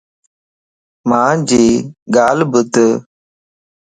[1.09, 1.67] مانجي
[2.15, 2.73] ڳالھ ٻُڌ